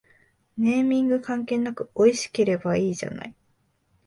[0.57, 3.35] ネーミング関係なくおいしければいいじゃない